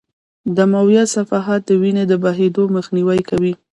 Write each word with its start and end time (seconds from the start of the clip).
دمویه 0.57 1.03
صفحات 1.15 1.61
د 1.65 1.71
وینې 1.81 2.03
د 2.07 2.13
بهېدو 2.23 2.63
مخنیوی 2.75 3.19
کوي. 3.29 3.53